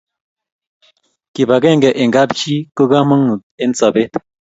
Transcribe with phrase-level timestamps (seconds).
[1.33, 4.11] kip akenge eng kap chii ko kamagut eng sabet